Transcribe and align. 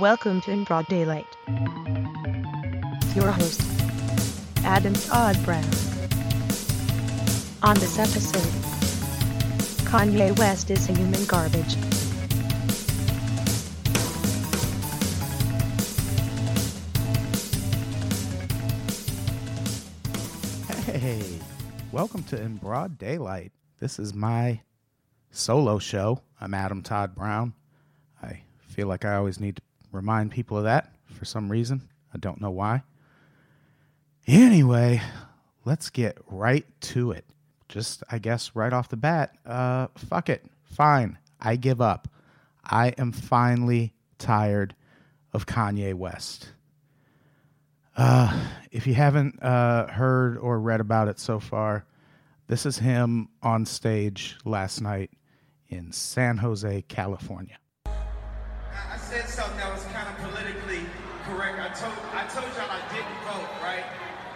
Welcome 0.00 0.40
to 0.42 0.52
In 0.52 0.62
Broad 0.62 0.86
Daylight. 0.86 1.26
Your 3.16 3.32
host, 3.32 3.60
Adam 4.62 4.92
Todd 4.92 5.36
Brown. 5.44 5.64
On 7.64 7.74
this 7.80 7.98
episode, 7.98 8.40
Kanye 9.90 10.38
West 10.38 10.70
is 10.70 10.88
a 10.88 10.92
human 10.92 11.24
garbage. 11.24 11.74
Hey, 20.84 21.40
welcome 21.90 22.22
to 22.24 22.40
In 22.40 22.58
Broad 22.58 22.98
Daylight. 22.98 23.50
This 23.80 23.98
is 23.98 24.14
my 24.14 24.60
solo 25.32 25.80
show. 25.80 26.20
I'm 26.40 26.54
Adam 26.54 26.82
Todd 26.82 27.16
Brown. 27.16 27.52
I 28.22 28.42
feel 28.60 28.86
like 28.86 29.04
I 29.04 29.16
always 29.16 29.40
need 29.40 29.56
to 29.56 29.62
remind 29.92 30.30
people 30.30 30.58
of 30.58 30.64
that 30.64 30.92
for 31.06 31.24
some 31.24 31.50
reason. 31.50 31.88
I 32.12 32.18
don't 32.18 32.40
know 32.40 32.50
why. 32.50 32.82
Anyway, 34.26 35.00
let's 35.64 35.90
get 35.90 36.18
right 36.26 36.66
to 36.80 37.12
it. 37.12 37.24
Just, 37.68 38.02
I 38.10 38.18
guess, 38.18 38.52
right 38.54 38.72
off 38.72 38.88
the 38.88 38.96
bat, 38.96 39.32
uh, 39.44 39.88
fuck 39.96 40.28
it. 40.28 40.44
Fine. 40.64 41.18
I 41.40 41.56
give 41.56 41.80
up. 41.80 42.08
I 42.64 42.88
am 42.98 43.12
finally 43.12 43.94
tired 44.18 44.74
of 45.32 45.46
Kanye 45.46 45.94
West. 45.94 46.50
Uh, 47.96 48.46
if 48.70 48.86
you 48.86 48.94
haven't 48.94 49.42
uh, 49.42 49.88
heard 49.88 50.38
or 50.38 50.60
read 50.60 50.80
about 50.80 51.08
it 51.08 51.18
so 51.18 51.40
far, 51.40 51.84
this 52.46 52.64
is 52.64 52.78
him 52.78 53.28
on 53.42 53.66
stage 53.66 54.36
last 54.44 54.80
night 54.80 55.10
in 55.68 55.92
San 55.92 56.38
Jose, 56.38 56.82
California. 56.88 57.58
Told 62.28 62.46
y'all 62.56 62.70
I 62.70 62.82
didn't 62.92 63.18
vote, 63.24 63.48
right? 63.62 63.84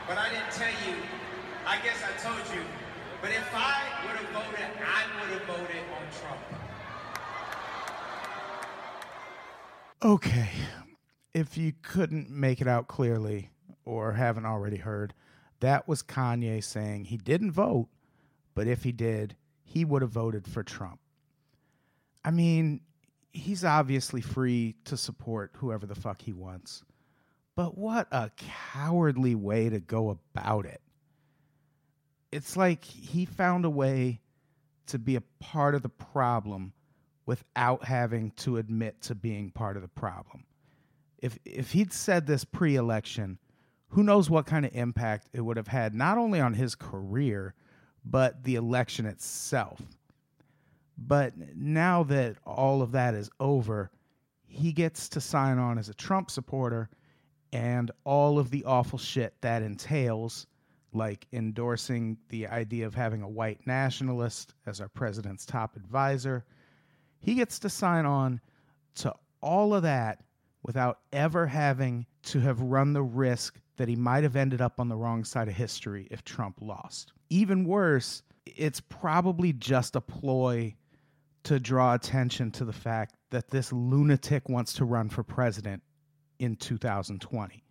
But 0.08 0.18
I 0.18 0.30
didn't 0.30 0.50
tell 0.50 0.72
you. 0.88 0.96
I 1.66 1.76
guess 1.82 2.02
I 2.02 2.12
told 2.20 2.42
you. 2.54 2.62
But 3.20 3.30
if 3.30 3.48
I 3.54 3.82
would 4.06 4.16
have 4.16 4.28
voted, 4.30 4.66
I 4.80 5.04
would 5.20 5.38
have 5.38 5.46
voted 5.46 5.84
on 5.96 6.04
Trump. 6.20 6.40
Okay. 10.02 10.48
If 11.34 11.56
you 11.56 11.72
couldn't 11.82 12.30
make 12.30 12.60
it 12.60 12.66
out 12.66 12.88
clearly 12.88 13.50
or 13.84 14.12
haven't 14.12 14.46
already 14.46 14.78
heard, 14.78 15.14
that 15.60 15.86
was 15.86 16.02
Kanye 16.02 16.64
saying 16.64 17.04
he 17.04 17.16
didn't 17.16 17.52
vote, 17.52 17.88
but 18.54 18.66
if 18.66 18.82
he 18.82 18.92
did, 18.92 19.36
he 19.64 19.84
would 19.84 20.02
have 20.02 20.10
voted 20.10 20.46
for 20.46 20.62
Trump. 20.62 20.98
I 22.24 22.30
mean, 22.30 22.80
he's 23.32 23.64
obviously 23.64 24.20
free 24.20 24.76
to 24.84 24.96
support 24.96 25.52
whoever 25.56 25.86
the 25.86 25.94
fuck 25.94 26.22
he 26.22 26.32
wants. 26.32 26.82
But 27.54 27.76
what 27.76 28.08
a 28.10 28.30
cowardly 28.36 29.34
way 29.34 29.68
to 29.68 29.80
go 29.80 30.10
about 30.10 30.64
it. 30.66 30.80
It's 32.30 32.56
like 32.56 32.84
he 32.84 33.26
found 33.26 33.64
a 33.64 33.70
way 33.70 34.20
to 34.86 34.98
be 34.98 35.16
a 35.16 35.22
part 35.38 35.74
of 35.74 35.82
the 35.82 35.88
problem 35.88 36.72
without 37.26 37.84
having 37.84 38.30
to 38.32 38.56
admit 38.56 39.00
to 39.02 39.14
being 39.14 39.50
part 39.50 39.76
of 39.76 39.82
the 39.82 39.88
problem. 39.88 40.44
If 41.18 41.38
if 41.44 41.72
he'd 41.72 41.92
said 41.92 42.26
this 42.26 42.44
pre-election, 42.44 43.38
who 43.88 44.02
knows 44.02 44.30
what 44.30 44.46
kind 44.46 44.64
of 44.64 44.74
impact 44.74 45.28
it 45.32 45.42
would 45.42 45.58
have 45.58 45.68
had 45.68 45.94
not 45.94 46.18
only 46.18 46.40
on 46.40 46.54
his 46.54 46.74
career, 46.74 47.54
but 48.04 48.42
the 48.44 48.54
election 48.56 49.06
itself. 49.06 49.80
But 50.98 51.34
now 51.54 52.02
that 52.04 52.36
all 52.46 52.82
of 52.82 52.92
that 52.92 53.14
is 53.14 53.30
over, 53.38 53.90
he 54.46 54.72
gets 54.72 55.08
to 55.10 55.20
sign 55.20 55.58
on 55.58 55.78
as 55.78 55.88
a 55.88 55.94
Trump 55.94 56.30
supporter 56.30 56.88
and 57.52 57.90
all 58.04 58.38
of 58.38 58.50
the 58.50 58.64
awful 58.64 58.98
shit 58.98 59.34
that 59.42 59.62
entails, 59.62 60.46
like 60.92 61.26
endorsing 61.32 62.16
the 62.28 62.46
idea 62.46 62.86
of 62.86 62.94
having 62.94 63.22
a 63.22 63.28
white 63.28 63.66
nationalist 63.66 64.54
as 64.66 64.80
our 64.80 64.88
president's 64.88 65.44
top 65.44 65.76
advisor. 65.76 66.44
He 67.20 67.34
gets 67.34 67.58
to 67.60 67.68
sign 67.68 68.06
on 68.06 68.40
to 68.96 69.14
all 69.40 69.74
of 69.74 69.82
that 69.82 70.22
without 70.62 71.00
ever 71.12 71.46
having 71.46 72.06
to 72.24 72.40
have 72.40 72.60
run 72.60 72.92
the 72.92 73.02
risk 73.02 73.60
that 73.76 73.88
he 73.88 73.96
might 73.96 74.22
have 74.22 74.36
ended 74.36 74.60
up 74.60 74.78
on 74.78 74.88
the 74.88 74.96
wrong 74.96 75.24
side 75.24 75.48
of 75.48 75.54
history 75.54 76.06
if 76.10 76.24
Trump 76.24 76.58
lost. 76.60 77.12
Even 77.30 77.64
worse, 77.64 78.22
it's 78.46 78.80
probably 78.80 79.52
just 79.52 79.96
a 79.96 80.00
ploy 80.00 80.74
to 81.44 81.58
draw 81.58 81.94
attention 81.94 82.50
to 82.52 82.64
the 82.64 82.72
fact 82.72 83.16
that 83.30 83.50
this 83.50 83.72
lunatic 83.72 84.48
wants 84.48 84.72
to 84.74 84.84
run 84.84 85.08
for 85.08 85.22
president 85.22 85.82
in 86.42 86.56
2020. 86.56 87.62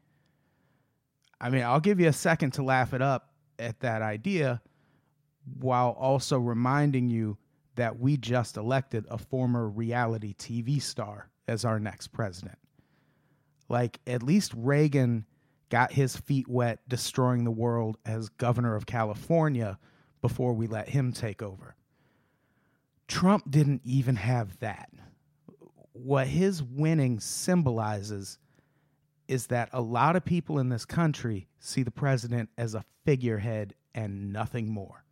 I 1.42 1.50
mean, 1.50 1.64
I'll 1.64 1.82
give 1.82 2.00
you 2.00 2.08
a 2.08 2.14
second 2.14 2.52
to 2.52 2.64
laugh 2.64 2.94
it 2.94 3.02
up 3.02 3.34
at 3.60 3.82
that 3.82 4.02
idea 4.02 4.62
while 5.60 5.90
also 5.90 6.40
reminding 6.40 7.10
you 7.10 7.38
that 7.76 8.00
we 8.00 8.16
just 8.16 8.56
elected 8.56 9.06
a 9.10 9.18
former 9.18 9.68
reality 9.68 10.34
TV 10.36 10.82
star 10.82 11.30
as 11.50 11.66
our 11.66 11.82
next 11.82 12.08
president. 12.14 12.58
Like, 13.68 14.00
at 14.08 14.24
least 14.24 14.54
Reagan 14.56 15.26
got 15.70 15.92
his 15.92 16.16
feet 16.16 16.48
wet 16.48 16.80
destroying 16.88 17.44
the 17.44 17.52
world 17.52 17.98
as 18.06 18.30
governor 18.30 18.76
of 18.76 18.86
California 18.86 19.78
before 20.22 20.54
we 20.54 20.68
let 20.68 20.88
him 20.88 21.12
take 21.12 21.42
over. 21.42 21.76
Trump 23.10 23.52
didn't 23.52 23.82
even 23.84 24.16
have 24.16 24.58
that. 24.60 24.90
What 25.92 26.28
his 26.28 26.64
winning 26.64 27.20
symbolizes 27.20 28.38
is 29.32 29.48
that 29.48 29.70
a 29.72 29.82
lot 29.82 30.18
of 30.18 30.26
people 30.26 30.60
in 30.60 30.68
this 30.68 30.84
country 30.84 31.48
see 31.58 31.84
the 31.84 31.90
president 31.90 32.50
as 32.58 32.76
a 32.76 32.84
figurehead 33.06 33.74
and 33.96 34.34
nothing 34.34 34.70
more. 34.70 35.06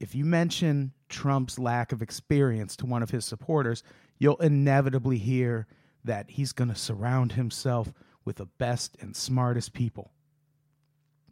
If 0.00 0.16
you 0.16 0.24
mention 0.24 0.92
Trump's 1.08 1.56
lack 1.56 1.92
of 1.92 2.02
experience 2.02 2.74
to 2.76 2.86
one 2.86 3.04
of 3.04 3.10
his 3.10 3.24
supporters, 3.24 3.84
you'll 4.18 4.38
inevitably 4.38 5.18
hear 5.18 5.68
that 6.02 6.28
he's 6.28 6.50
going 6.50 6.70
to 6.70 6.74
surround 6.74 7.30
himself 7.30 7.92
with 8.24 8.36
the 8.36 8.46
best 8.46 8.96
and 9.00 9.14
smartest 9.14 9.72
people. 9.72 10.10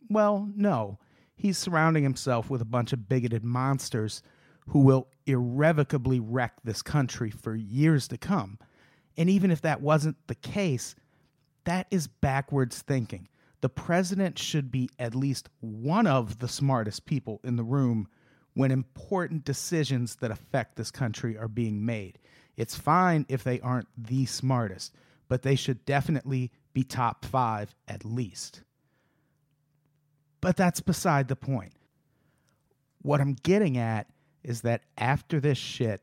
Well, 0.09 0.49
no, 0.55 1.01
he's 1.35 1.59
surrounding 1.59 2.05
himself 2.05 2.49
with 2.49 2.63
a 2.63 2.65
bunch 2.65 2.93
of 2.93 3.09
bigoted 3.09 3.45
monsters 3.45 4.23
who 4.69 4.79
will 4.79 5.09
irrevocably 5.27 6.21
wreck 6.21 6.53
this 6.63 6.81
country 6.81 7.31
for 7.31 7.57
years 7.57 8.07
to 8.07 8.19
come. 8.19 8.61
And 9.17 9.29
even 9.29 9.51
if 9.51 9.63
that 9.63 9.81
wasn't 9.81 10.17
the 10.29 10.37
case, 10.37 10.95
that 11.65 11.87
is 11.91 12.07
backwards 12.07 12.83
thinking. 12.83 13.29
The 13.61 13.69
president 13.69 14.39
should 14.39 14.73
be 14.73 14.91
at 14.99 15.15
least 15.15 15.49
one 15.61 16.07
of 16.07 16.39
the 16.39 16.49
smartest 16.49 17.07
people 17.07 17.41
in 17.45 17.57
the 17.57 17.63
room 17.63 18.09
when 18.55 18.71
important 18.71 19.45
decisions 19.45 20.17
that 20.17 20.31
affect 20.31 20.77
this 20.77 20.91
country 20.91 21.39
are 21.39 21.49
being 21.49 21.87
made. 21.87 22.19
It's 22.57 22.77
fine 22.77 23.25
if 23.29 23.45
they 23.45 23.61
aren't 23.61 23.89
the 23.97 24.27
smartest, 24.27 24.95
but 25.29 25.43
they 25.43 25.55
should 25.55 25.85
definitely 25.87 26.51
be 26.75 26.85
top 26.85 27.25
five 27.25 27.75
at 27.89 28.05
least. 28.05 28.63
But 30.41 30.57
that's 30.57 30.81
beside 30.81 31.29
the 31.29 31.37
point. 31.37 31.73
What 33.01 33.21
I'm 33.21 33.35
getting 33.35 33.79
at 33.79 34.09
is 34.43 34.63
that 34.63 34.83
after 34.99 35.41
this 35.41 35.59
shit, 35.59 36.03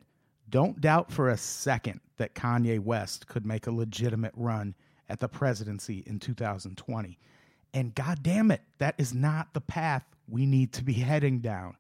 don't 0.50 0.82
doubt 0.82 1.12
for 1.12 1.30
a 1.30 1.38
second 1.38 2.00
that 2.18 2.36
Kanye 2.36 2.80
West 2.80 3.28
could 3.28 3.46
make 3.46 3.68
a 3.68 3.72
legitimate 3.72 4.34
run 4.36 4.76
at 5.10 5.20
the 5.20 5.28
presidency 5.28 6.04
in 6.06 6.20
2020. 6.20 7.18
And 7.74 7.96
god 7.96 8.24
damn 8.24 8.52
it, 8.52 8.62
that 8.78 8.96
is 8.98 9.14
not 9.14 9.54
the 9.54 9.62
path 9.62 10.04
we 10.28 10.46
need 10.46 10.74
to 10.74 10.84
be 10.84 10.94
heading 11.10 11.40
down. 11.40 11.76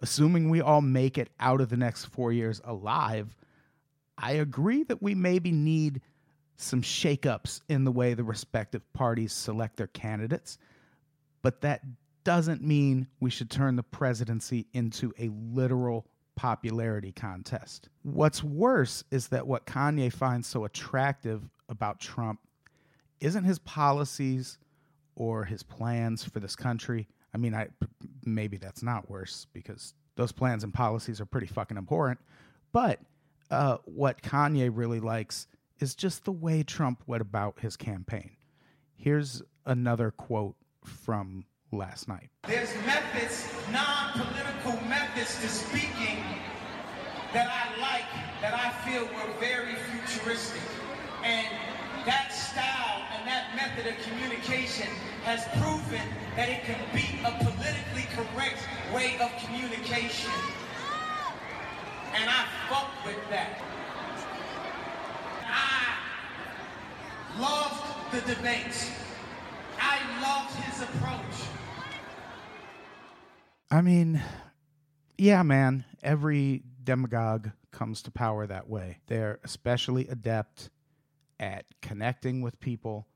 Assuming 0.00 0.48
we 0.48 0.60
all 0.60 0.80
make 0.80 1.18
it 1.18 1.30
out 1.40 1.60
of 1.60 1.68
the 1.68 1.76
next 1.76 2.06
four 2.06 2.32
years 2.32 2.60
alive, 2.64 3.34
I 4.16 4.32
agree 4.32 4.84
that 4.84 5.02
we 5.02 5.14
maybe 5.14 5.50
need 5.50 6.00
some 6.56 6.82
shakeups 6.82 7.60
in 7.68 7.84
the 7.84 7.92
way 7.92 8.14
the 8.14 8.24
respective 8.24 8.82
parties 8.92 9.32
select 9.32 9.76
their 9.76 9.86
candidates, 9.88 10.58
but 11.42 11.60
that 11.60 11.82
doesn't 12.24 12.62
mean 12.62 13.06
we 13.20 13.30
should 13.30 13.50
turn 13.50 13.76
the 13.76 13.82
presidency 13.82 14.66
into 14.72 15.12
a 15.18 15.30
literal 15.52 16.06
popularity 16.36 17.12
contest. 17.12 17.88
What's 18.02 18.42
worse 18.42 19.02
is 19.10 19.28
that 19.28 19.46
what 19.46 19.66
Kanye 19.66 20.12
finds 20.12 20.46
so 20.46 20.64
attractive 20.64 21.48
about 21.68 22.00
Trump 22.00 22.40
isn't 23.20 23.44
his 23.44 23.58
policies 23.58 24.58
or 25.14 25.44
his 25.44 25.62
plans 25.62 26.24
for 26.24 26.40
this 26.40 26.56
country. 26.56 27.08
I 27.34 27.38
mean, 27.38 27.54
I 27.54 27.68
maybe 28.24 28.56
that's 28.56 28.82
not 28.82 29.10
worse 29.10 29.46
because 29.52 29.94
those 30.16 30.32
plans 30.32 30.64
and 30.64 30.72
policies 30.72 31.20
are 31.20 31.26
pretty 31.26 31.46
fucking 31.46 31.76
abhorrent. 31.76 32.20
But 32.72 33.00
uh, 33.50 33.78
what 33.84 34.22
Kanye 34.22 34.70
really 34.72 35.00
likes 35.00 35.46
is 35.80 35.94
just 35.94 36.24
the 36.24 36.32
way 36.32 36.62
Trump 36.62 37.02
went 37.06 37.22
about 37.22 37.60
his 37.60 37.76
campaign. 37.76 38.32
Here's 38.96 39.42
another 39.64 40.10
quote 40.10 40.56
from 40.84 41.44
last 41.70 42.08
night. 42.08 42.30
There's 42.46 42.74
methods, 42.86 43.48
non-political 43.72 44.80
methods 44.88 45.40
to 45.40 45.48
speaking 45.48 46.24
that 47.32 47.48
I 47.48 47.80
like, 47.80 48.40
that 48.40 48.54
I 48.54 48.70
feel 48.88 49.04
were 49.04 49.32
very 49.38 49.74
futuristic. 50.06 50.62
And 51.22 51.46
method 53.54 53.86
of 53.86 53.94
communication 54.02 54.88
has 55.24 55.44
proven 55.60 56.06
that 56.36 56.48
it 56.48 56.64
can 56.64 56.78
be 56.92 57.20
a 57.24 57.30
politically 57.44 58.06
correct 58.14 58.66
way 58.94 59.18
of 59.20 59.30
communication. 59.44 60.30
And 62.14 62.28
I 62.28 62.46
fuck 62.68 62.90
with 63.04 63.16
that. 63.30 63.60
I 65.46 65.96
loved 67.40 68.12
the 68.12 68.34
debates. 68.34 68.90
I 69.80 69.98
loved 70.22 70.54
his 70.56 70.82
approach. 70.82 71.48
I 73.70 73.80
mean, 73.82 74.22
yeah, 75.16 75.42
man, 75.42 75.84
every 76.02 76.62
demagogue 76.82 77.50
comes 77.70 78.02
to 78.02 78.10
power 78.10 78.46
that 78.46 78.68
way. 78.68 78.98
They're 79.06 79.40
especially 79.44 80.08
adept 80.08 80.70
at 81.38 81.66
connecting 81.82 82.40
with 82.40 82.58
people 82.60 83.06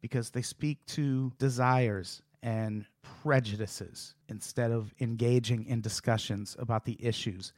because 0.00 0.30
they 0.30 0.42
speak 0.42 0.84
to 0.86 1.32
desires 1.38 2.22
and 2.42 2.86
prejudices 3.22 4.14
instead 4.28 4.70
of 4.70 4.94
engaging 5.00 5.66
in 5.66 5.80
discussions 5.80 6.56
about 6.58 6.84
the 6.84 6.96
issues. 7.00 7.52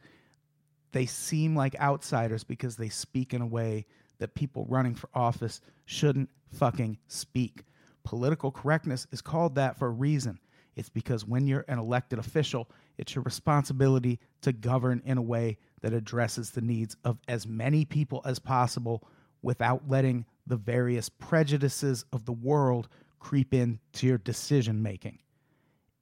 They 0.91 1.05
seem 1.05 1.55
like 1.55 1.79
outsiders 1.79 2.43
because 2.43 2.75
they 2.75 2.89
speak 2.89 3.33
in 3.33 3.41
a 3.41 3.47
way 3.47 3.85
that 4.19 4.35
people 4.35 4.65
running 4.69 4.95
for 4.95 5.09
office 5.13 5.61
shouldn't 5.85 6.29
fucking 6.51 6.97
speak. 7.07 7.63
Political 8.03 8.51
correctness 8.51 9.07
is 9.11 9.21
called 9.21 9.55
that 9.55 9.77
for 9.77 9.87
a 9.87 9.91
reason. 9.91 10.39
It's 10.75 10.89
because 10.89 11.25
when 11.25 11.47
you're 11.47 11.65
an 11.67 11.79
elected 11.79 12.19
official, 12.19 12.69
it's 12.97 13.15
your 13.15 13.23
responsibility 13.23 14.19
to 14.41 14.51
govern 14.51 15.01
in 15.05 15.17
a 15.17 15.21
way 15.21 15.57
that 15.81 15.93
addresses 15.93 16.51
the 16.51 16.61
needs 16.61 16.95
of 17.03 17.17
as 17.27 17.47
many 17.47 17.85
people 17.85 18.21
as 18.25 18.39
possible 18.39 19.03
without 19.41 19.87
letting 19.87 20.25
the 20.47 20.57
various 20.57 21.09
prejudices 21.09 22.05
of 22.11 22.25
the 22.25 22.33
world 22.33 22.89
creep 23.19 23.53
into 23.53 24.07
your 24.07 24.17
decision 24.17 24.81
making. 24.81 25.19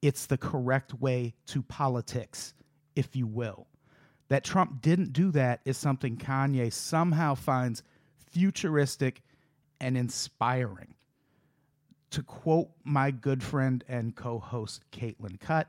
It's 0.02 0.26
the 0.26 0.38
correct 0.38 0.94
way 0.94 1.34
to 1.46 1.62
politics, 1.62 2.54
if 2.96 3.14
you 3.14 3.26
will. 3.26 3.68
That 4.28 4.44
Trump 4.44 4.82
didn't 4.82 5.12
do 5.12 5.30
that 5.32 5.60
is 5.64 5.76
something 5.76 6.16
Kanye 6.16 6.72
somehow 6.72 7.34
finds 7.34 7.82
futuristic 8.30 9.22
and 9.80 9.96
inspiring. 9.96 10.94
To 12.10 12.22
quote 12.22 12.70
my 12.84 13.10
good 13.10 13.42
friend 13.42 13.84
and 13.88 14.16
co 14.16 14.38
host 14.38 14.82
Caitlin 14.90 15.38
Cutt, 15.38 15.68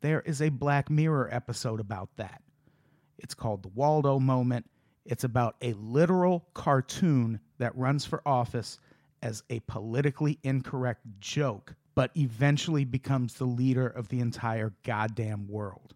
there 0.00 0.20
is 0.20 0.40
a 0.40 0.50
Black 0.50 0.90
Mirror 0.90 1.28
episode 1.32 1.80
about 1.80 2.10
that. 2.16 2.42
It's 3.18 3.34
called 3.34 3.62
The 3.62 3.68
Waldo 3.68 4.18
Moment. 4.18 4.68
It's 5.04 5.24
about 5.24 5.56
a 5.62 5.72
literal 5.74 6.46
cartoon 6.54 7.40
that 7.58 7.76
runs 7.76 8.04
for 8.04 8.22
office 8.26 8.78
as 9.22 9.42
a 9.50 9.60
politically 9.60 10.38
incorrect 10.42 11.02
joke, 11.20 11.74
but 11.94 12.10
eventually 12.16 12.84
becomes 12.84 13.34
the 13.34 13.44
leader 13.44 13.86
of 13.86 14.08
the 14.08 14.20
entire 14.20 14.72
goddamn 14.84 15.48
world. 15.48 15.94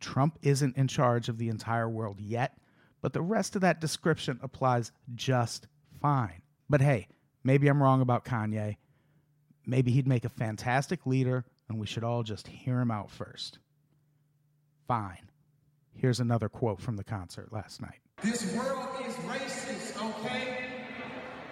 Trump 0.00 0.38
isn't 0.42 0.76
in 0.76 0.88
charge 0.88 1.28
of 1.28 1.38
the 1.38 1.48
entire 1.48 1.88
world 1.88 2.20
yet, 2.20 2.58
but 3.00 3.12
the 3.12 3.22
rest 3.22 3.54
of 3.54 3.62
that 3.62 3.80
description 3.80 4.38
applies 4.42 4.92
just 5.14 5.66
fine. 6.00 6.42
But 6.68 6.80
hey, 6.80 7.08
maybe 7.42 7.68
I'm 7.68 7.82
wrong 7.82 8.00
about 8.00 8.24
Kanye. 8.24 8.76
Maybe 9.66 9.92
he'd 9.92 10.08
make 10.08 10.24
a 10.24 10.30
fantastic 10.30 11.06
leader, 11.06 11.44
and 11.68 11.78
we 11.78 11.86
should 11.86 12.04
all 12.04 12.22
just 12.22 12.46
hear 12.46 12.80
him 12.80 12.90
out 12.90 13.10
first. 13.10 13.58
Fine. 14.86 15.30
Here's 15.96 16.20
another 16.20 16.48
quote 16.48 16.80
from 16.80 16.96
the 16.96 17.04
concert 17.04 17.52
last 17.52 17.80
night. 17.80 18.00
This 18.22 18.54
world 18.54 18.88
is 19.06 19.14
racist, 19.14 20.02
okay? 20.02 20.66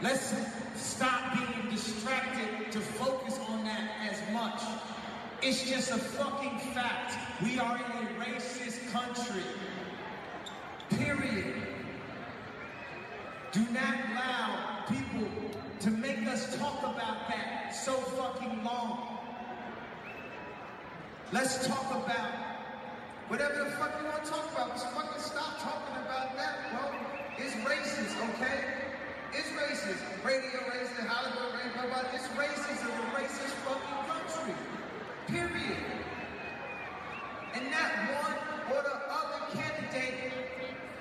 Let's 0.00 0.34
stop 0.74 1.34
being 1.34 1.70
distracted 1.70 2.72
to 2.72 2.80
focus 2.80 3.38
on 3.48 3.64
that 3.64 3.90
as 4.10 4.20
much. 4.32 4.60
It's 5.42 5.68
just 5.68 5.90
a 5.90 5.98
fucking 5.98 6.58
fact. 6.72 7.14
We 7.42 7.58
are 7.58 7.76
in 7.76 7.82
a 7.82 8.10
racist 8.20 8.90
country. 8.92 9.42
Period. 10.90 11.54
Do 13.52 13.60
not 13.72 13.94
allow 14.10 14.84
people 14.88 15.28
to 15.80 15.90
make 15.90 16.26
us 16.26 16.56
talk 16.58 16.80
about 16.80 17.28
that 17.28 17.74
so 17.74 17.92
fucking 17.92 18.64
long. 18.64 19.18
Let's 21.32 21.66
talk 21.66 21.90
about 21.90 22.51
whatever 23.32 23.64
the 23.64 23.70
fuck 23.80 23.96
you 23.98 24.06
want 24.06 24.22
to 24.22 24.28
talk 24.30 24.44
about. 24.52 24.76
Just 24.76 24.92
fucking 24.92 25.22
stop 25.22 25.56
talking 25.64 25.96
about 26.04 26.36
that, 26.36 26.68
bro. 26.68 26.84
It's 27.38 27.56
racist, 27.64 28.12
okay? 28.28 28.60
It's 29.32 29.48
racist. 29.56 30.04
Radio 30.22 30.60
racist, 30.68 31.06
Hollywood 31.08 31.56
racist, 31.56 31.88
but 31.88 32.12
it's 32.12 32.28
racist 32.36 32.84
in 32.84 32.92
a 32.92 33.04
racist 33.16 33.56
fucking 33.64 34.04
country. 34.12 34.54
Period. 35.28 35.80
And 37.54 37.70
not 37.70 37.90
one 38.20 38.36
or 38.76 38.82
the 38.82 38.96
other 39.08 39.40
candidate 39.56 40.32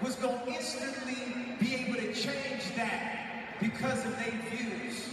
was 0.02 0.16
going 0.16 0.40
to 0.40 0.54
instantly 0.54 1.36
be 1.60 1.76
able 1.84 2.00
to 2.00 2.14
change 2.14 2.64
that 2.78 3.60
because 3.60 4.06
of 4.06 4.16
their 4.16 4.40
views. 4.50 5.04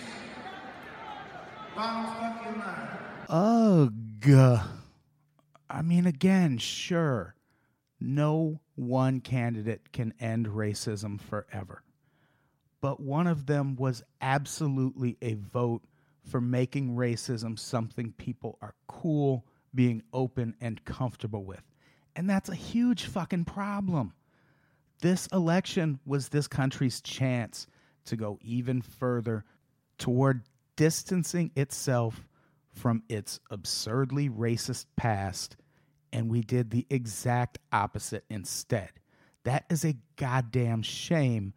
Bottom 1.75 2.15
fucking 2.15 2.61
line. 2.61 2.89
Ugh. 3.29 4.78
I 5.71 5.83
mean, 5.83 6.07
again, 6.07 6.59
sure, 6.59 7.35
no 8.01 8.61
one 8.75 9.21
candidate 9.21 9.93
can 9.93 10.15
end 10.21 10.47
racism 10.47 11.21
forever. 11.21 11.83
But 12.81 13.01
one 13.01 13.27
of 13.27 13.47
them 13.47 13.77
was 13.77 14.03
absolutely 14.21 15.17
a 15.21 15.35
vote 15.35 15.83
for 16.25 16.41
making 16.41 16.95
racism 16.95 17.59
something 17.59 18.13
people 18.13 18.59
are 18.63 18.75
cool, 18.87 19.45
being 19.75 20.03
open, 20.13 20.55
and 20.61 20.85
comfortable 20.85 21.45
with. 21.45 21.63
And 22.15 22.29
that's 22.29 22.49
a 22.49 22.55
huge 22.55 23.05
fucking 23.05 23.45
problem. 23.45 24.15
This 25.01 25.27
election 25.33 26.01
was 26.05 26.29
this 26.29 26.49
country's 26.49 27.01
chance 27.01 27.67
to 28.07 28.17
go 28.17 28.39
even 28.43 28.83
further 28.83 29.45
toward 29.99 30.43
distancing 30.77 31.51
itself 31.57 32.27
from 32.73 33.03
its 33.09 33.41
absurdly 33.51 34.29
racist 34.29 34.87
past, 34.97 35.57
and 36.13 36.31
we 36.31 36.41
did 36.41 36.71
the 36.71 36.87
exact 36.91 37.59
opposite 37.73 38.25
instead. 38.31 38.91
That 39.45 39.65
is 39.71 39.85
a 39.85 39.97
goddamn 40.17 40.83
shame. 40.83 41.55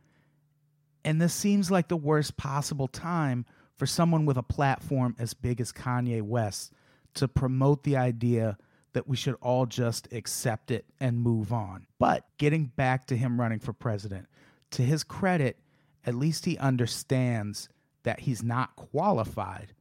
And 1.03 1.21
this 1.21 1.33
seems 1.33 1.71
like 1.71 1.87
the 1.87 1.97
worst 1.97 2.37
possible 2.37 2.87
time 2.87 3.45
for 3.77 3.85
someone 3.85 4.25
with 4.25 4.37
a 4.37 4.43
platform 4.43 5.15
as 5.17 5.33
big 5.33 5.59
as 5.59 5.71
Kanye 5.71 6.21
West 6.21 6.71
to 7.15 7.27
promote 7.27 7.83
the 7.83 7.97
idea 7.97 8.57
that 8.93 9.07
we 9.07 9.15
should 9.15 9.35
all 9.41 9.65
just 9.65 10.11
accept 10.11 10.69
it 10.69 10.85
and 10.99 11.19
move 11.19 11.51
on. 11.51 11.87
But 11.97 12.25
getting 12.37 12.65
back 12.65 13.07
to 13.07 13.17
him 13.17 13.39
running 13.39 13.59
for 13.59 13.73
president, 13.73 14.27
to 14.71 14.83
his 14.83 15.03
credit, 15.03 15.57
at 16.05 16.15
least 16.15 16.45
he 16.45 16.57
understands 16.57 17.69
that 18.03 18.19
he's 18.21 18.43
not 18.43 18.75
qualified, 18.75 19.73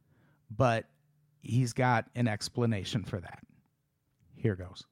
but 0.49 0.85
he's 1.41 1.73
got 1.73 2.05
an 2.15 2.27
explanation 2.27 3.03
for 3.03 3.19
that. 3.19 3.39
Here 4.41 4.55
goes. 4.55 4.85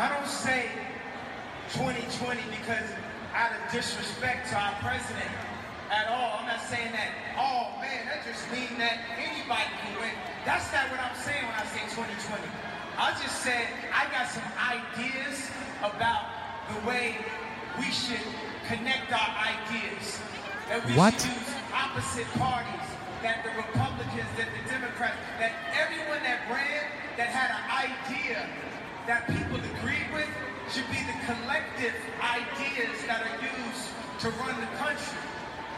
I 0.00 0.08
don't 0.08 0.24
say 0.26 0.64
2020 1.76 2.40
because 2.56 2.88
out 3.36 3.52
of 3.52 3.60
disrespect 3.68 4.48
to 4.48 4.56
our 4.56 4.72
president 4.80 5.28
at 5.92 6.08
all. 6.08 6.40
I'm 6.40 6.48
not 6.48 6.64
saying 6.64 6.88
that, 6.96 7.12
oh 7.36 7.76
man, 7.84 8.08
that 8.08 8.24
just 8.24 8.48
means 8.48 8.72
that 8.80 8.96
anybody 9.20 9.68
can 9.84 9.92
win. 10.00 10.16
That's 10.48 10.72
not 10.72 10.88
what 10.88 11.04
I'm 11.04 11.12
saying 11.20 11.44
when 11.44 11.52
I 11.52 11.68
say 11.68 11.84
2020. 11.92 12.40
I 12.96 13.12
just 13.20 13.44
said 13.44 13.68
I 13.92 14.08
got 14.08 14.24
some 14.32 14.48
ideas 14.56 15.36
about 15.84 16.24
the 16.72 16.80
way 16.88 17.20
we 17.76 17.92
should 17.92 18.24
connect 18.72 19.12
our 19.12 19.32
ideas. 19.36 20.16
That 20.72 20.80
we 20.88 20.96
What? 20.96 21.12
should 21.12 21.28
use 21.28 21.52
opposite 21.76 22.28
parties. 22.40 22.88
That 23.20 23.44
the 23.44 23.52
Republicans, 23.52 24.32
that 24.40 24.48
the 24.48 24.64
Democrats, 24.64 25.20
that 25.40 25.52
everyone 25.76 26.24
that 26.24 26.40
ran 26.48 26.88
that 27.16 27.32
had 27.32 27.48
an 27.48 27.64
idea 27.72 28.44
that 29.08 29.24
people 29.24 29.56
agreed 29.56 30.04
with 30.12 30.28
should 30.68 30.84
be 30.92 31.00
the 31.08 31.16
collective 31.24 31.96
ideas 32.20 32.92
that 33.08 33.24
are 33.24 33.36
used 33.40 33.88
to 34.20 34.28
run 34.36 34.52
the 34.60 34.68
country. 34.76 35.16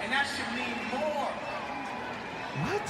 And 0.03 0.11
that 0.11 0.27
should 0.27 0.51
mean 0.59 0.75
more. 0.91 1.31
What? 2.67 2.89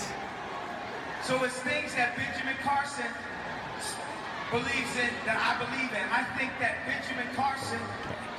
So 1.21 1.37
it's 1.45 1.61
things 1.61 1.93
that 1.93 2.17
Benjamin 2.17 2.57
Carson 2.65 3.13
believes 4.49 4.97
in 4.97 5.13
that 5.29 5.37
I 5.37 5.61
believe 5.61 5.93
in. 5.93 6.07
I 6.09 6.25
think 6.41 6.57
that 6.57 6.89
Benjamin 6.89 7.29
Carson 7.37 7.81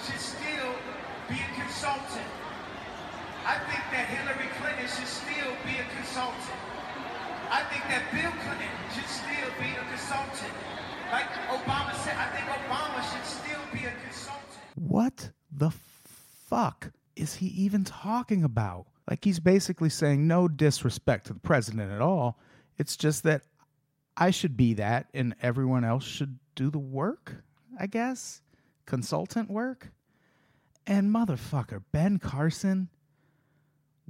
should 0.02 0.18
still 0.18 0.74
be 1.30 1.38
a 1.38 1.50
consultant. 1.54 2.26
I 3.46 3.62
think 3.70 3.84
that 3.94 4.10
Hillary 4.10 4.50
Clinton 4.58 4.90
should 4.90 5.06
still 5.06 5.54
be 5.70 5.78
a 5.78 5.86
consultant. 6.02 6.58
I 7.52 7.64
think 7.64 7.84
that 7.90 8.04
Bill 8.12 8.32
Clinton 8.44 8.70
should 8.94 9.10
still 9.10 9.50
be 9.60 9.74
a 9.74 9.84
consultant. 9.90 10.54
Like 11.12 11.30
Obama 11.50 11.96
said, 12.04 12.16
I 12.16 12.28
think 12.36 12.46
Obama 12.46 13.02
should 13.12 13.26
still 13.26 13.62
be 13.74 13.86
a 13.86 13.94
consultant. 14.04 14.60
What 14.76 15.32
the 15.52 15.72
fuck 15.72 16.92
is 17.16 17.36
he 17.36 17.48
even 17.48 17.84
talking 17.84 18.44
about? 18.44 18.86
Like 19.10 19.26
he's 19.26 19.40
basically 19.40 19.90
saying 19.90 20.28
no 20.28 20.48
disrespect 20.48 21.28
to 21.28 21.34
the 21.34 21.40
president 21.40 21.92
at 21.92 22.02
all. 22.02 22.38
It's 22.78 22.96
just 22.96 23.24
that 23.24 23.42
I 24.16 24.30
should 24.30 24.56
be 24.56 24.76
that 24.76 25.08
and 25.14 25.34
everyone 25.42 25.84
else 25.84 26.04
should 26.04 26.38
do 26.54 26.70
the 26.70 26.78
work, 26.78 27.44
I 27.80 27.88
guess. 27.88 28.42
Consultant 28.86 29.50
work. 29.50 29.92
And 30.86 31.14
motherfucker, 31.14 31.82
Ben 31.92 32.20
Carson, 32.20 32.90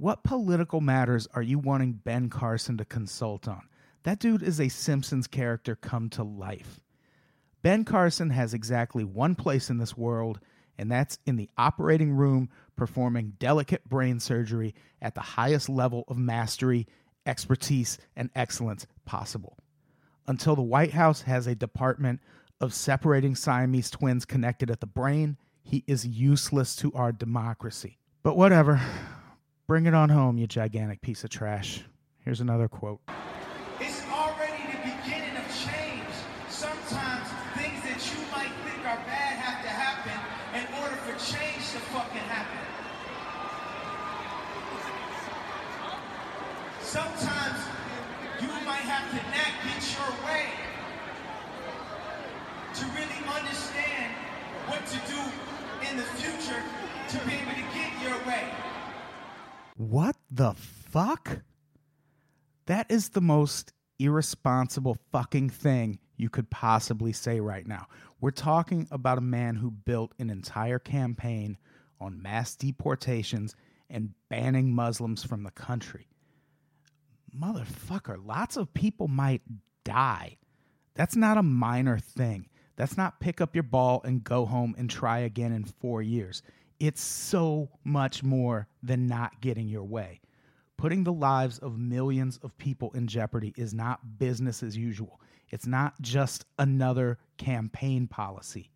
what 0.00 0.24
political 0.24 0.80
matters 0.80 1.28
are 1.34 1.42
you 1.42 1.58
wanting 1.58 1.92
Ben 1.92 2.30
Carson 2.30 2.78
to 2.78 2.86
consult 2.86 3.46
on? 3.46 3.68
That 4.04 4.18
dude 4.18 4.42
is 4.42 4.58
a 4.58 4.70
Simpsons 4.70 5.26
character 5.26 5.76
come 5.76 6.08
to 6.10 6.22
life. 6.22 6.80
Ben 7.60 7.84
Carson 7.84 8.30
has 8.30 8.54
exactly 8.54 9.04
one 9.04 9.34
place 9.34 9.68
in 9.68 9.76
this 9.76 9.98
world, 9.98 10.40
and 10.78 10.90
that's 10.90 11.18
in 11.26 11.36
the 11.36 11.50
operating 11.58 12.12
room 12.12 12.48
performing 12.76 13.34
delicate 13.38 13.86
brain 13.86 14.20
surgery 14.20 14.74
at 15.02 15.14
the 15.14 15.20
highest 15.20 15.68
level 15.68 16.04
of 16.08 16.16
mastery, 16.16 16.86
expertise, 17.26 17.98
and 18.16 18.30
excellence 18.34 18.86
possible. 19.04 19.58
Until 20.26 20.56
the 20.56 20.62
White 20.62 20.94
House 20.94 21.20
has 21.22 21.46
a 21.46 21.54
department 21.54 22.20
of 22.58 22.72
separating 22.72 23.34
Siamese 23.34 23.90
twins 23.90 24.24
connected 24.24 24.70
at 24.70 24.80
the 24.80 24.86
brain, 24.86 25.36
he 25.62 25.84
is 25.86 26.06
useless 26.06 26.74
to 26.76 26.90
our 26.94 27.12
democracy. 27.12 27.98
But 28.22 28.38
whatever. 28.38 28.80
Bring 29.70 29.86
it 29.86 29.94
on 29.94 30.08
home, 30.08 30.36
you 30.36 30.48
gigantic 30.48 31.00
piece 31.00 31.22
of 31.22 31.30
trash. 31.30 31.84
Here's 32.24 32.40
another 32.40 32.66
quote. 32.66 32.98
It's 33.78 34.02
already 34.10 34.66
the 34.66 34.82
beginning 34.82 35.36
of 35.38 35.46
change. 35.46 36.10
Sometimes 36.48 37.30
things 37.54 37.78
that 37.86 38.02
you 38.10 38.18
might 38.34 38.50
think 38.66 38.82
are 38.82 38.98
bad 39.06 39.38
have 39.38 39.62
to 39.62 39.70
happen 39.70 40.18
in 40.58 40.66
order 40.82 40.96
for 41.06 41.14
change 41.22 41.70
to 41.70 41.78
fucking 41.94 42.26
happen. 42.26 42.58
Sometimes 46.82 47.62
you 48.42 48.50
might 48.66 48.82
have 48.90 49.06
to 49.14 49.22
not 49.22 49.54
get 49.70 49.86
your 49.94 50.10
way 50.26 50.50
to 52.74 52.84
really 52.98 53.22
understand 53.38 54.10
what 54.66 54.82
to 54.90 54.98
do 55.06 55.20
in 55.88 55.96
the 55.96 56.08
future 56.18 56.58
to 56.58 57.18
be 57.24 57.38
able 57.38 57.54
to 57.54 57.66
get 57.70 58.02
your 58.02 58.18
way. 58.26 58.50
What 59.80 60.16
the 60.30 60.52
fuck? 60.52 61.38
That 62.66 62.90
is 62.90 63.08
the 63.08 63.22
most 63.22 63.72
irresponsible 63.98 64.98
fucking 65.10 65.48
thing 65.48 66.00
you 66.18 66.28
could 66.28 66.50
possibly 66.50 67.14
say 67.14 67.40
right 67.40 67.66
now. 67.66 67.86
We're 68.20 68.30
talking 68.30 68.88
about 68.90 69.16
a 69.16 69.22
man 69.22 69.54
who 69.54 69.70
built 69.70 70.12
an 70.18 70.28
entire 70.28 70.78
campaign 70.78 71.56
on 71.98 72.20
mass 72.20 72.56
deportations 72.56 73.56
and 73.88 74.12
banning 74.28 74.74
Muslims 74.74 75.24
from 75.24 75.44
the 75.44 75.50
country. 75.50 76.08
Motherfucker, 77.34 78.18
lots 78.22 78.58
of 78.58 78.74
people 78.74 79.08
might 79.08 79.40
die. 79.82 80.36
That's 80.94 81.16
not 81.16 81.38
a 81.38 81.42
minor 81.42 81.98
thing. 81.98 82.50
That's 82.76 82.98
not 82.98 83.18
pick 83.18 83.40
up 83.40 83.56
your 83.56 83.62
ball 83.62 84.02
and 84.04 84.22
go 84.22 84.44
home 84.44 84.74
and 84.76 84.90
try 84.90 85.20
again 85.20 85.52
in 85.52 85.64
four 85.64 86.02
years. 86.02 86.42
It's 86.80 87.02
so 87.02 87.68
much 87.84 88.22
more 88.22 88.66
than 88.82 89.06
not 89.06 89.40
getting 89.42 89.68
your 89.68 89.84
way. 89.84 90.20
Putting 90.78 91.04
the 91.04 91.12
lives 91.12 91.58
of 91.58 91.78
millions 91.78 92.38
of 92.42 92.56
people 92.56 92.90
in 92.94 93.06
jeopardy 93.06 93.52
is 93.58 93.74
not 93.74 94.18
business 94.18 94.62
as 94.62 94.78
usual. 94.78 95.20
It's 95.50 95.66
not 95.66 96.00
just 96.00 96.46
another 96.58 97.18
campaign 97.36 98.06
policy. 98.06 98.70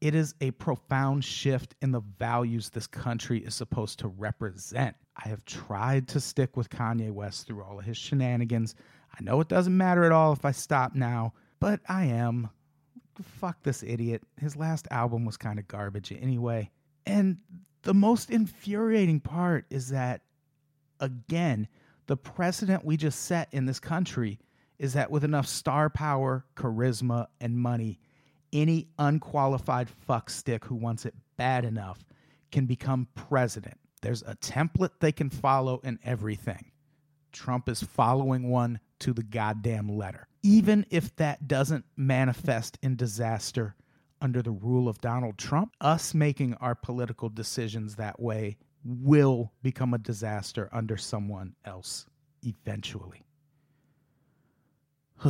It 0.00 0.14
is 0.14 0.34
a 0.40 0.52
profound 0.52 1.24
shift 1.24 1.74
in 1.82 1.90
the 1.90 2.00
values 2.18 2.70
this 2.70 2.86
country 2.86 3.40
is 3.40 3.54
supposed 3.54 3.98
to 3.98 4.08
represent. 4.08 4.96
I 5.22 5.28
have 5.28 5.44
tried 5.44 6.08
to 6.08 6.20
stick 6.20 6.56
with 6.56 6.70
Kanye 6.70 7.10
West 7.10 7.46
through 7.46 7.62
all 7.62 7.78
of 7.78 7.84
his 7.84 7.98
shenanigans. 7.98 8.74
I 9.18 9.22
know 9.22 9.40
it 9.40 9.48
doesn't 9.48 9.76
matter 9.76 10.04
at 10.04 10.12
all 10.12 10.32
if 10.32 10.46
I 10.46 10.52
stop 10.52 10.94
now, 10.94 11.34
but 11.60 11.80
I 11.86 12.06
am. 12.06 12.48
Fuck 13.22 13.62
this 13.62 13.82
idiot. 13.82 14.22
His 14.40 14.56
last 14.56 14.88
album 14.90 15.26
was 15.26 15.36
kind 15.36 15.58
of 15.58 15.68
garbage 15.68 16.12
anyway. 16.12 16.70
And 17.06 17.38
the 17.82 17.94
most 17.94 18.30
infuriating 18.30 19.20
part 19.20 19.66
is 19.70 19.90
that, 19.90 20.22
again, 21.00 21.68
the 22.06 22.16
precedent 22.16 22.84
we 22.84 22.96
just 22.96 23.22
set 23.26 23.48
in 23.52 23.66
this 23.66 23.80
country 23.80 24.38
is 24.78 24.92
that 24.92 25.10
with 25.10 25.24
enough 25.24 25.46
star 25.46 25.88
power, 25.88 26.44
charisma, 26.56 27.26
and 27.40 27.56
money, 27.56 27.98
any 28.52 28.88
unqualified 28.98 29.88
fuckstick 30.08 30.64
who 30.64 30.74
wants 30.74 31.06
it 31.06 31.14
bad 31.36 31.64
enough 31.64 32.04
can 32.52 32.66
become 32.66 33.08
president. 33.14 33.78
There's 34.02 34.22
a 34.22 34.36
template 34.36 34.90
they 35.00 35.12
can 35.12 35.30
follow 35.30 35.80
in 35.82 35.98
everything. 36.04 36.70
Trump 37.32 37.68
is 37.68 37.82
following 37.82 38.48
one 38.48 38.80
to 39.00 39.12
the 39.12 39.22
goddamn 39.22 39.88
letter. 39.88 40.28
Even 40.42 40.86
if 40.90 41.14
that 41.16 41.48
doesn't 41.48 41.84
manifest 41.96 42.78
in 42.82 42.96
disaster 42.96 43.74
under 44.20 44.42
the 44.42 44.50
rule 44.50 44.88
of 44.88 45.00
Donald 45.00 45.38
Trump, 45.38 45.74
us 45.80 46.14
making 46.14 46.54
our 46.54 46.74
political 46.74 47.28
decisions 47.28 47.96
that 47.96 48.20
way 48.20 48.56
will 48.84 49.52
become 49.62 49.94
a 49.94 49.98
disaster 49.98 50.68
under 50.72 50.96
someone 50.96 51.54
else 51.64 52.06
eventually. 52.42 53.24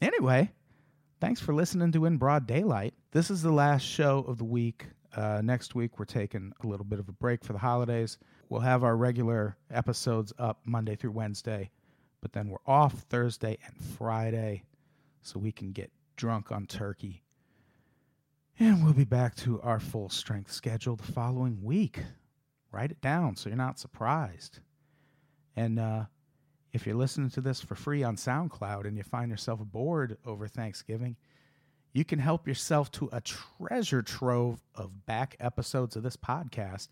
anyway, 0.00 0.50
thanks 1.20 1.40
for 1.40 1.54
listening 1.54 1.92
to 1.92 2.06
In 2.06 2.16
Broad 2.16 2.46
Daylight. 2.46 2.94
This 3.12 3.30
is 3.30 3.42
the 3.42 3.52
last 3.52 3.82
show 3.82 4.24
of 4.26 4.38
the 4.38 4.44
week. 4.44 4.86
Uh, 5.14 5.40
next 5.42 5.74
week, 5.74 5.98
we're 5.98 6.04
taking 6.04 6.52
a 6.62 6.66
little 6.66 6.86
bit 6.86 7.00
of 7.00 7.08
a 7.08 7.12
break 7.12 7.44
for 7.44 7.52
the 7.52 7.58
holidays. 7.58 8.18
We'll 8.48 8.60
have 8.60 8.84
our 8.84 8.96
regular 8.96 9.56
episodes 9.70 10.32
up 10.38 10.60
Monday 10.64 10.96
through 10.96 11.12
Wednesday, 11.12 11.70
but 12.20 12.32
then 12.32 12.48
we're 12.48 12.58
off 12.66 12.94
Thursday 13.08 13.58
and 13.66 13.76
Friday 13.98 14.62
so 15.22 15.38
we 15.38 15.52
can 15.52 15.72
get 15.72 15.90
drunk 16.20 16.52
on 16.52 16.66
turkey. 16.66 17.22
And 18.58 18.84
we'll 18.84 18.92
be 18.92 19.04
back 19.04 19.34
to 19.36 19.58
our 19.62 19.80
full 19.80 20.10
strength 20.10 20.52
schedule 20.52 20.94
the 20.94 21.10
following 21.10 21.62
week. 21.62 22.00
Write 22.70 22.90
it 22.90 23.00
down 23.00 23.36
so 23.36 23.48
you're 23.48 23.56
not 23.56 23.78
surprised. 23.78 24.60
And 25.56 25.78
uh, 25.78 26.04
if 26.74 26.84
you're 26.84 26.94
listening 26.94 27.30
to 27.30 27.40
this 27.40 27.62
for 27.62 27.74
free 27.74 28.02
on 28.02 28.16
SoundCloud 28.16 28.86
and 28.86 28.98
you 28.98 29.02
find 29.02 29.30
yourself 29.30 29.60
bored 29.64 30.18
over 30.26 30.46
Thanksgiving, 30.46 31.16
you 31.94 32.04
can 32.04 32.18
help 32.18 32.46
yourself 32.46 32.90
to 32.92 33.08
a 33.12 33.22
treasure 33.22 34.02
trove 34.02 34.60
of 34.74 35.06
back 35.06 35.36
episodes 35.40 35.96
of 35.96 36.02
this 36.02 36.18
podcast 36.18 36.88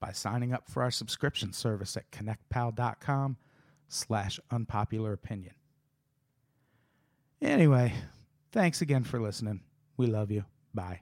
by 0.00 0.10
signing 0.10 0.54
up 0.54 0.70
for 0.70 0.82
our 0.82 0.90
subscription 0.90 1.52
service 1.52 1.98
at 1.98 2.10
connectpal.com 2.10 3.36
slash 3.88 4.40
unpopular 4.50 5.12
opinion. 5.12 5.52
Anyway, 7.42 7.92
thanks 8.54 8.80
again 8.80 9.04
for 9.04 9.20
listening. 9.20 9.60
We 9.96 10.06
love 10.06 10.30
you. 10.30 10.44
Bye. 10.72 11.00